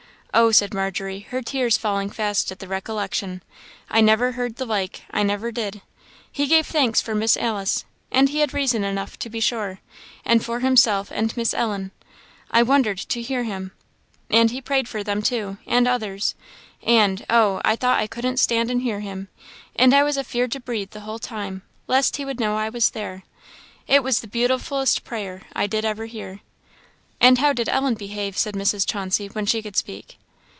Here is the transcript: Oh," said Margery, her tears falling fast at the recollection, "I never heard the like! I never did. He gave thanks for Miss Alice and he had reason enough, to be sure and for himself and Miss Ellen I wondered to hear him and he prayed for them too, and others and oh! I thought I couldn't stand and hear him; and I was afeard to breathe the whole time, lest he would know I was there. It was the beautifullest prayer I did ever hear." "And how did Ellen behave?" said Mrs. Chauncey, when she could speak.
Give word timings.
Oh," 0.33 0.51
said 0.51 0.73
Margery, 0.73 1.27
her 1.31 1.41
tears 1.41 1.75
falling 1.75 2.09
fast 2.09 2.53
at 2.53 2.59
the 2.59 2.67
recollection, 2.69 3.43
"I 3.89 3.99
never 3.99 4.31
heard 4.31 4.55
the 4.55 4.65
like! 4.65 5.01
I 5.11 5.23
never 5.23 5.51
did. 5.51 5.81
He 6.31 6.47
gave 6.47 6.65
thanks 6.67 7.01
for 7.01 7.13
Miss 7.13 7.35
Alice 7.35 7.83
and 8.13 8.29
he 8.29 8.39
had 8.39 8.53
reason 8.53 8.85
enough, 8.85 9.19
to 9.19 9.29
be 9.29 9.41
sure 9.41 9.79
and 10.23 10.41
for 10.43 10.61
himself 10.61 11.11
and 11.11 11.35
Miss 11.35 11.53
Ellen 11.53 11.91
I 12.49 12.63
wondered 12.63 12.97
to 12.99 13.21
hear 13.21 13.43
him 13.43 13.73
and 14.29 14.51
he 14.51 14.61
prayed 14.61 14.87
for 14.87 15.03
them 15.03 15.21
too, 15.21 15.57
and 15.67 15.85
others 15.85 16.33
and 16.81 17.25
oh! 17.29 17.59
I 17.65 17.75
thought 17.75 17.99
I 17.99 18.07
couldn't 18.07 18.37
stand 18.37 18.71
and 18.71 18.81
hear 18.83 19.01
him; 19.01 19.27
and 19.75 19.93
I 19.93 20.01
was 20.03 20.17
afeard 20.17 20.53
to 20.53 20.61
breathe 20.61 20.91
the 20.91 21.01
whole 21.01 21.19
time, 21.19 21.61
lest 21.87 22.15
he 22.15 22.23
would 22.23 22.39
know 22.39 22.55
I 22.55 22.69
was 22.69 22.91
there. 22.91 23.23
It 23.85 24.01
was 24.01 24.21
the 24.21 24.27
beautifullest 24.29 25.03
prayer 25.03 25.41
I 25.53 25.67
did 25.67 25.83
ever 25.83 26.05
hear." 26.05 26.39
"And 27.19 27.37
how 27.39 27.51
did 27.51 27.67
Ellen 27.67 27.95
behave?" 27.95 28.37
said 28.37 28.55
Mrs. 28.55 28.87
Chauncey, 28.89 29.27
when 29.27 29.45
she 29.45 29.61
could 29.61 29.75
speak. 29.75 30.17